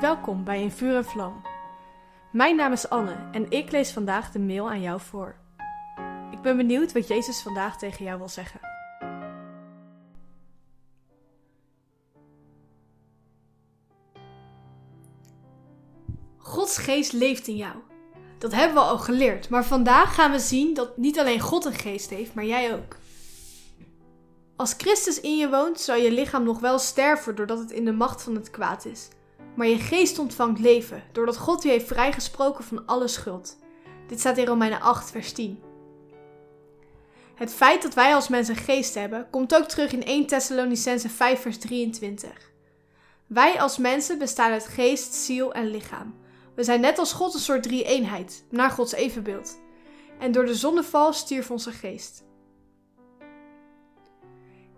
[0.00, 1.42] Welkom bij In Vuur en Vlam.
[2.32, 5.36] Mijn naam is Anne en ik lees vandaag de mail aan jou voor.
[6.30, 8.60] Ik ben benieuwd wat Jezus vandaag tegen jou wil zeggen.
[16.36, 17.74] Gods geest leeft in jou.
[18.38, 21.74] Dat hebben we al geleerd, maar vandaag gaan we zien dat niet alleen God een
[21.74, 22.96] geest heeft, maar jij ook.
[24.56, 27.92] Als Christus in je woont, zal je lichaam nog wel sterven doordat het in de
[27.92, 29.08] macht van het kwaad is.
[29.54, 33.56] Maar je geest ontvangt leven, doordat God je heeft vrijgesproken van alle schuld.
[34.06, 35.62] Dit staat in Romeinen 8, vers 10.
[37.34, 41.40] Het feit dat wij als mensen geest hebben, komt ook terug in 1 Thessalonicense 5,
[41.40, 42.52] vers 23.
[43.26, 46.14] Wij als mensen bestaan uit geest, ziel en lichaam.
[46.54, 49.58] We zijn net als God een soort drie-eenheid, naar Gods evenbeeld.
[50.18, 52.24] En door de zonneval stierf onze geest.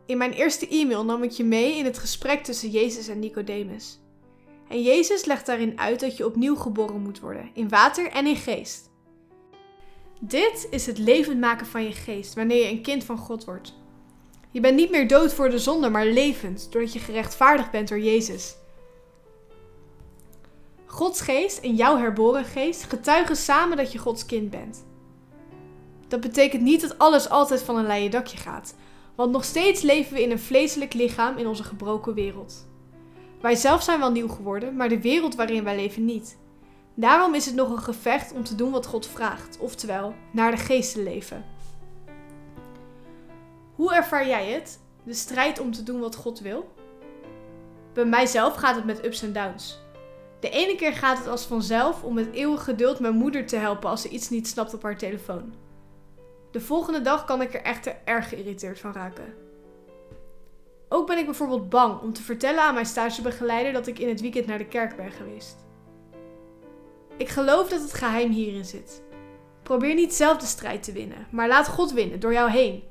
[0.06, 4.00] In mijn eerste e-mail nam ik je mee in het gesprek tussen Jezus en Nicodemus.
[4.68, 8.36] En Jezus legt daarin uit dat je opnieuw geboren moet worden, in water en in
[8.36, 8.90] geest.
[10.20, 13.74] Dit is het levend maken van je geest wanneer je een kind van God wordt.
[14.50, 18.00] Je bent niet meer dood voor de zonde, maar levend, doordat je gerechtvaardigd bent door
[18.00, 18.56] Jezus.
[20.86, 24.84] Gods geest en jouw herboren geest getuigen samen dat je Gods kind bent.
[26.08, 28.74] Dat betekent niet dat alles altijd van een leien dakje gaat,
[29.14, 32.66] want nog steeds leven we in een vleeselijk lichaam in onze gebroken wereld.
[33.40, 36.38] Wij zelf zijn wel nieuw geworden, maar de wereld waarin wij leven niet.
[36.94, 40.56] Daarom is het nog een gevecht om te doen wat God vraagt, oftewel naar de
[40.56, 41.44] geest te leven.
[43.74, 44.80] Hoe ervaar jij het?
[45.02, 46.74] De strijd om te doen wat God wil?
[47.92, 49.78] Bij mijzelf gaat het met ups en downs.
[50.40, 53.90] De ene keer gaat het als vanzelf om met eeuwig geduld mijn moeder te helpen
[53.90, 55.54] als ze iets niet snapt op haar telefoon.
[56.50, 59.45] De volgende dag kan ik er echter erg geïrriteerd van raken.
[60.88, 64.20] Ook ben ik bijvoorbeeld bang om te vertellen aan mijn stagebegeleider dat ik in het
[64.20, 65.64] weekend naar de kerk ben geweest.
[67.16, 69.02] Ik geloof dat het geheim hierin zit.
[69.62, 72.82] Probeer niet zelf de strijd te winnen, maar laat God winnen door jou heen.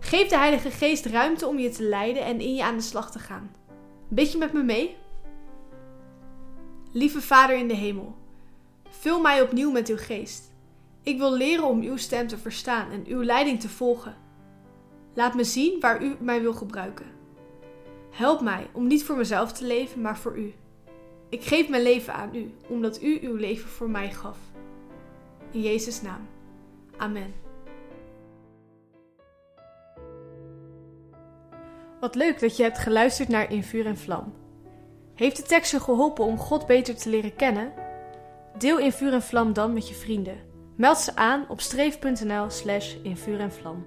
[0.00, 3.10] Geef de Heilige Geest ruimte om je te leiden en in je aan de slag
[3.10, 3.54] te gaan.
[4.08, 4.96] Bid je met me mee?
[6.92, 8.14] Lieve Vader in de hemel,
[8.88, 10.52] vul mij opnieuw met uw geest.
[11.02, 14.16] Ik wil leren om uw stem te verstaan en uw leiding te volgen.
[15.14, 17.06] Laat me zien waar u mij wil gebruiken.
[18.12, 20.54] Help mij om niet voor mezelf te leven, maar voor u.
[21.28, 24.38] Ik geef mijn leven aan u, omdat u uw leven voor mij gaf.
[25.50, 26.28] In Jezus' naam.
[26.96, 27.34] Amen.
[32.00, 34.34] Wat leuk dat je hebt geluisterd naar In Vuur en Vlam.
[35.14, 37.72] Heeft de tekst je geholpen om God beter te leren kennen?
[38.58, 40.50] Deel In Vuur en Vlam dan met je vrienden.
[40.76, 43.86] Meld ze aan op streef.nl slash in vuur en vlam.